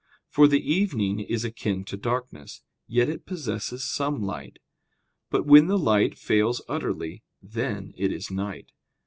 [0.29, 4.57] For the evening is akin to darkness, yet it possesses some light:
[5.29, 8.71] but when the light fails utterly, then it is night.